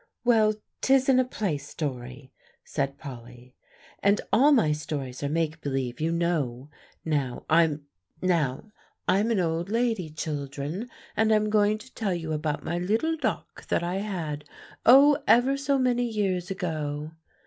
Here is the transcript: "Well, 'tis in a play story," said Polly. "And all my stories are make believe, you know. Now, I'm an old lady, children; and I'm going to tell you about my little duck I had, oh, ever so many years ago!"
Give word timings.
"Well, 0.23 0.55
'tis 0.81 1.09
in 1.09 1.19
a 1.19 1.23
play 1.23 1.59
story," 1.59 2.31
said 2.63 2.97
Polly. 2.97 3.53
"And 4.01 4.19
all 4.33 4.51
my 4.51 4.71
stories 4.71 5.21
are 5.21 5.29
make 5.29 5.61
believe, 5.61 6.01
you 6.01 6.11
know. 6.11 6.71
Now, 7.05 7.45
I'm 7.47 7.81
an 8.27 9.39
old 9.39 9.69
lady, 9.69 10.09
children; 10.09 10.89
and 11.15 11.31
I'm 11.31 11.51
going 11.51 11.77
to 11.77 11.93
tell 11.93 12.15
you 12.15 12.33
about 12.33 12.63
my 12.63 12.79
little 12.79 13.15
duck 13.15 13.63
I 13.71 13.97
had, 13.97 14.45
oh, 14.87 15.21
ever 15.27 15.55
so 15.55 15.77
many 15.77 16.05
years 16.07 16.49
ago!" 16.49 17.11